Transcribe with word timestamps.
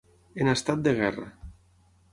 En 0.45 0.49
estat 0.53 0.81
de 0.89 0.95
guerra. 1.03 1.31